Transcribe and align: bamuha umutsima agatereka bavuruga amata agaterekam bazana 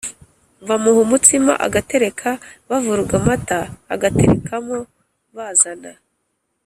bamuha 0.67 0.99
umutsima 1.05 1.53
agatereka 1.65 2.29
bavuruga 2.69 3.13
amata 3.21 3.59
agaterekam 3.93 4.67
bazana 5.35 5.91